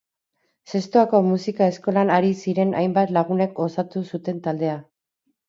Zestoako 0.69 1.19
musika 1.27 1.67
eskolan 1.73 2.13
ari 2.15 2.33
ziren 2.47 2.73
hainbat 2.81 3.15
lagunek 3.19 3.63
osatu 3.67 4.05
zuten 4.15 4.43
taldea. 4.49 4.81